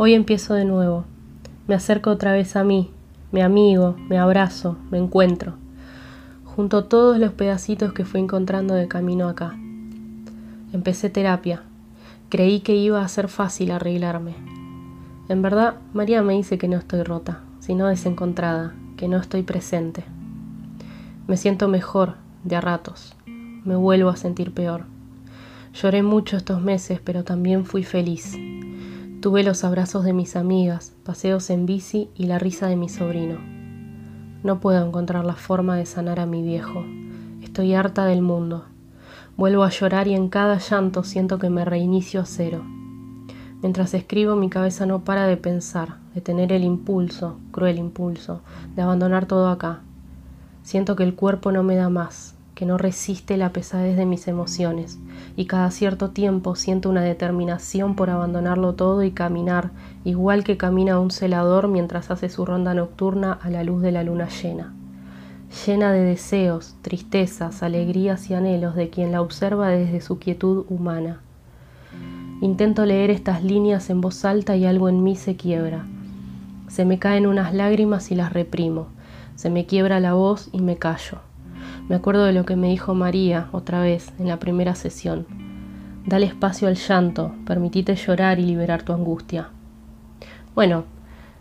Hoy 0.00 0.14
empiezo 0.14 0.54
de 0.54 0.64
nuevo. 0.64 1.06
Me 1.66 1.74
acerco 1.74 2.10
otra 2.10 2.32
vez 2.32 2.54
a 2.54 2.62
mí, 2.62 2.88
me 3.32 3.42
amigo, 3.42 3.96
me 4.08 4.16
abrazo, 4.16 4.76
me 4.92 4.98
encuentro. 4.98 5.54
Junto 6.44 6.84
todos 6.84 7.18
los 7.18 7.32
pedacitos 7.32 7.92
que 7.92 8.04
fui 8.04 8.20
encontrando 8.20 8.74
de 8.74 8.86
camino 8.86 9.28
acá. 9.28 9.58
Empecé 10.72 11.10
terapia. 11.10 11.64
Creí 12.28 12.60
que 12.60 12.76
iba 12.76 13.02
a 13.02 13.08
ser 13.08 13.26
fácil 13.26 13.72
arreglarme. 13.72 14.36
En 15.28 15.42
verdad, 15.42 15.74
María 15.92 16.22
me 16.22 16.34
dice 16.34 16.58
que 16.58 16.68
no 16.68 16.76
estoy 16.76 17.02
rota, 17.02 17.40
sino 17.58 17.88
desencontrada, 17.88 18.76
que 18.96 19.08
no 19.08 19.16
estoy 19.16 19.42
presente. 19.42 20.04
Me 21.26 21.36
siento 21.36 21.66
mejor, 21.66 22.14
de 22.44 22.54
a 22.54 22.60
ratos. 22.60 23.16
Me 23.64 23.74
vuelvo 23.74 24.10
a 24.10 24.16
sentir 24.16 24.54
peor. 24.54 24.84
Lloré 25.74 26.04
mucho 26.04 26.36
estos 26.36 26.62
meses, 26.62 27.00
pero 27.02 27.24
también 27.24 27.64
fui 27.64 27.82
feliz. 27.82 28.38
Tuve 29.20 29.42
los 29.42 29.64
abrazos 29.64 30.04
de 30.04 30.12
mis 30.12 30.36
amigas, 30.36 30.92
paseos 31.02 31.50
en 31.50 31.66
bici 31.66 32.08
y 32.14 32.26
la 32.26 32.38
risa 32.38 32.68
de 32.68 32.76
mi 32.76 32.88
sobrino. 32.88 33.40
No 34.44 34.60
puedo 34.60 34.86
encontrar 34.86 35.24
la 35.24 35.34
forma 35.34 35.74
de 35.74 35.86
sanar 35.86 36.20
a 36.20 36.26
mi 36.26 36.40
viejo. 36.40 36.84
Estoy 37.42 37.74
harta 37.74 38.04
del 38.04 38.22
mundo. 38.22 38.66
Vuelvo 39.36 39.64
a 39.64 39.70
llorar 39.70 40.06
y 40.06 40.14
en 40.14 40.28
cada 40.28 40.58
llanto 40.58 41.02
siento 41.02 41.40
que 41.40 41.50
me 41.50 41.64
reinicio 41.64 42.20
a 42.20 42.26
cero. 42.26 42.62
Mientras 43.60 43.92
escribo 43.92 44.36
mi 44.36 44.50
cabeza 44.50 44.86
no 44.86 45.02
para 45.02 45.26
de 45.26 45.36
pensar, 45.36 45.96
de 46.14 46.20
tener 46.20 46.52
el 46.52 46.62
impulso, 46.62 47.40
cruel 47.50 47.78
impulso, 47.78 48.42
de 48.76 48.82
abandonar 48.82 49.26
todo 49.26 49.48
acá. 49.48 49.80
Siento 50.62 50.94
que 50.94 51.02
el 51.02 51.16
cuerpo 51.16 51.50
no 51.50 51.64
me 51.64 51.74
da 51.74 51.88
más, 51.88 52.36
que 52.58 52.66
no 52.66 52.76
resiste 52.76 53.36
la 53.36 53.52
pesadez 53.52 53.96
de 53.96 54.04
mis 54.04 54.26
emociones, 54.26 54.98
y 55.36 55.46
cada 55.46 55.70
cierto 55.70 56.10
tiempo 56.10 56.56
siento 56.56 56.90
una 56.90 57.02
determinación 57.02 57.94
por 57.94 58.10
abandonarlo 58.10 58.74
todo 58.74 59.04
y 59.04 59.12
caminar, 59.12 59.70
igual 60.02 60.42
que 60.42 60.56
camina 60.56 60.98
un 60.98 61.12
celador 61.12 61.68
mientras 61.68 62.10
hace 62.10 62.28
su 62.28 62.44
ronda 62.44 62.74
nocturna 62.74 63.38
a 63.40 63.48
la 63.48 63.62
luz 63.62 63.80
de 63.80 63.92
la 63.92 64.02
luna 64.02 64.26
llena. 64.26 64.74
Llena 65.64 65.92
de 65.92 66.00
deseos, 66.00 66.74
tristezas, 66.82 67.62
alegrías 67.62 68.28
y 68.28 68.34
anhelos 68.34 68.74
de 68.74 68.90
quien 68.90 69.12
la 69.12 69.22
observa 69.22 69.68
desde 69.68 70.00
su 70.00 70.18
quietud 70.18 70.66
humana 70.68 71.20
Intento 72.40 72.84
leer 72.86 73.10
estas 73.10 73.44
líneas 73.44 73.88
en 73.88 74.00
voz 74.00 74.24
alta 74.24 74.56
y 74.56 74.66
algo 74.66 74.88
en 74.88 75.04
mí 75.04 75.14
se 75.14 75.36
quiebra. 75.36 75.86
Se 76.66 76.84
me 76.84 76.98
caen 76.98 77.28
unas 77.28 77.54
lágrimas 77.54 78.10
y 78.10 78.16
las 78.16 78.32
reprimo. 78.32 78.88
Se 79.36 79.48
me 79.48 79.64
quiebra 79.64 80.00
la 80.00 80.14
voz 80.14 80.50
y 80.50 80.60
me 80.60 80.76
callo. 80.76 81.27
Me 81.88 81.96
acuerdo 81.96 82.24
de 82.24 82.34
lo 82.34 82.44
que 82.44 82.54
me 82.54 82.68
dijo 82.68 82.94
María 82.94 83.48
otra 83.52 83.80
vez 83.80 84.12
en 84.18 84.28
la 84.28 84.38
primera 84.38 84.74
sesión. 84.74 85.26
Dale 86.04 86.26
espacio 86.26 86.68
al 86.68 86.76
llanto, 86.76 87.32
permitite 87.46 87.94
llorar 87.94 88.38
y 88.38 88.42
liberar 88.42 88.82
tu 88.82 88.92
angustia. 88.92 89.48
Bueno, 90.54 90.84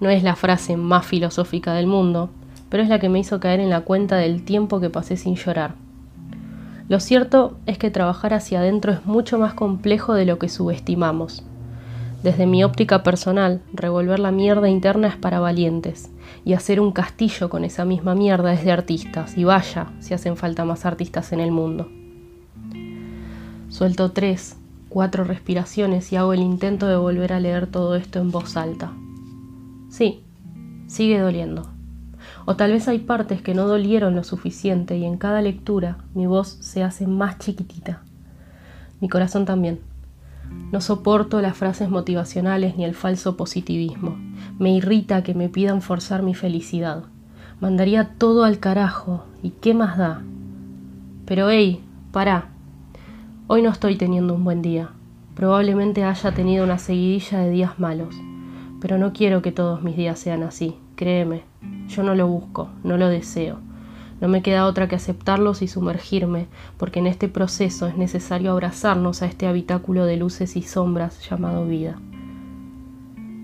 no 0.00 0.10
es 0.10 0.22
la 0.22 0.36
frase 0.36 0.76
más 0.76 1.06
filosófica 1.06 1.74
del 1.74 1.88
mundo, 1.88 2.30
pero 2.68 2.84
es 2.84 2.88
la 2.88 3.00
que 3.00 3.08
me 3.08 3.18
hizo 3.18 3.40
caer 3.40 3.58
en 3.58 3.70
la 3.70 3.80
cuenta 3.80 4.16
del 4.16 4.44
tiempo 4.44 4.78
que 4.78 4.90
pasé 4.90 5.16
sin 5.16 5.34
llorar. 5.34 5.74
Lo 6.88 7.00
cierto 7.00 7.58
es 7.66 7.76
que 7.76 7.90
trabajar 7.90 8.32
hacia 8.32 8.60
adentro 8.60 8.92
es 8.92 9.04
mucho 9.04 9.38
más 9.38 9.54
complejo 9.54 10.14
de 10.14 10.24
lo 10.24 10.38
que 10.38 10.48
subestimamos. 10.48 11.42
Desde 12.22 12.46
mi 12.46 12.64
óptica 12.64 13.04
personal, 13.04 13.62
revolver 13.72 14.18
la 14.18 14.32
mierda 14.32 14.68
interna 14.68 15.06
es 15.06 15.16
para 15.16 15.38
valientes, 15.38 16.10
y 16.44 16.54
hacer 16.54 16.80
un 16.80 16.90
castillo 16.90 17.48
con 17.48 17.64
esa 17.64 17.84
misma 17.84 18.16
mierda 18.16 18.52
es 18.52 18.64
de 18.64 18.72
artistas, 18.72 19.38
y 19.38 19.44
vaya 19.44 19.92
si 20.00 20.14
hacen 20.14 20.36
falta 20.36 20.64
más 20.64 20.84
artistas 20.84 21.32
en 21.32 21.38
el 21.38 21.52
mundo. 21.52 21.88
Suelto 23.68 24.10
tres, 24.10 24.56
cuatro 24.88 25.22
respiraciones 25.22 26.10
y 26.12 26.16
hago 26.16 26.32
el 26.32 26.40
intento 26.40 26.88
de 26.88 26.96
volver 26.96 27.32
a 27.32 27.40
leer 27.40 27.66
todo 27.66 27.94
esto 27.94 28.18
en 28.18 28.32
voz 28.32 28.56
alta. 28.56 28.92
Sí, 29.90 30.24
sigue 30.86 31.20
doliendo. 31.20 31.70
O 32.46 32.56
tal 32.56 32.72
vez 32.72 32.88
hay 32.88 32.98
partes 32.98 33.42
que 33.42 33.54
no 33.54 33.68
dolieron 33.68 34.16
lo 34.16 34.24
suficiente 34.24 34.96
y 34.96 35.04
en 35.04 35.18
cada 35.18 35.40
lectura 35.40 35.98
mi 36.14 36.26
voz 36.26 36.48
se 36.48 36.82
hace 36.82 37.06
más 37.06 37.38
chiquitita. 37.38 38.02
Mi 39.00 39.08
corazón 39.08 39.44
también. 39.44 39.80
No 40.70 40.82
soporto 40.82 41.40
las 41.40 41.56
frases 41.56 41.88
motivacionales 41.88 42.76
ni 42.76 42.84
el 42.84 42.94
falso 42.94 43.36
positivismo. 43.36 44.18
Me 44.58 44.74
irrita 44.74 45.22
que 45.22 45.34
me 45.34 45.48
pidan 45.48 45.80
forzar 45.80 46.22
mi 46.22 46.34
felicidad. 46.34 47.04
Mandaría 47.60 48.10
todo 48.18 48.44
al 48.44 48.58
carajo. 48.58 49.24
¿Y 49.42 49.50
qué 49.50 49.72
más 49.72 49.96
da? 49.96 50.22
Pero 51.24 51.48
hey, 51.48 51.82
pará. 52.12 52.50
Hoy 53.46 53.62
no 53.62 53.70
estoy 53.70 53.96
teniendo 53.96 54.34
un 54.34 54.44
buen 54.44 54.60
día. 54.60 54.90
Probablemente 55.34 56.04
haya 56.04 56.32
tenido 56.32 56.64
una 56.64 56.78
seguidilla 56.78 57.38
de 57.38 57.50
días 57.50 57.78
malos. 57.78 58.14
Pero 58.80 58.98
no 58.98 59.12
quiero 59.12 59.40
que 59.40 59.52
todos 59.52 59.82
mis 59.82 59.96
días 59.96 60.18
sean 60.18 60.42
así, 60.42 60.76
créeme. 60.96 61.44
Yo 61.88 62.02
no 62.02 62.14
lo 62.14 62.28
busco, 62.28 62.68
no 62.84 62.98
lo 62.98 63.08
deseo. 63.08 63.58
No 64.20 64.28
me 64.28 64.42
queda 64.42 64.66
otra 64.66 64.88
que 64.88 64.96
aceptarlos 64.96 65.62
y 65.62 65.68
sumergirme, 65.68 66.48
porque 66.76 66.98
en 66.98 67.06
este 67.06 67.28
proceso 67.28 67.86
es 67.86 67.96
necesario 67.96 68.50
abrazarnos 68.50 69.22
a 69.22 69.26
este 69.26 69.46
habitáculo 69.46 70.06
de 70.06 70.16
luces 70.16 70.56
y 70.56 70.62
sombras 70.62 71.28
llamado 71.28 71.66
vida. 71.66 71.98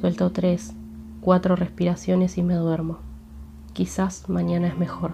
Suelto 0.00 0.32
tres, 0.32 0.74
cuatro 1.20 1.56
respiraciones 1.56 2.36
y 2.36 2.42
me 2.42 2.54
duermo. 2.54 2.98
Quizás 3.72 4.28
mañana 4.28 4.66
es 4.66 4.76
mejor. 4.76 5.12